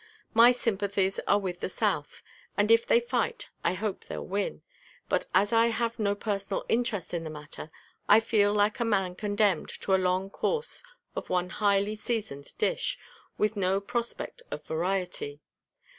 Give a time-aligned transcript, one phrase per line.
[0.33, 2.23] My sympathies are with the South,
[2.57, 4.63] and if they fight I hope they'll win;
[5.07, 7.69] but as I have no personal interest in the matter
[8.09, 10.81] I feel like a man condemned to a long course
[11.15, 12.97] of one highly seasoned dish,
[13.37, 15.39] with no prospect of variety.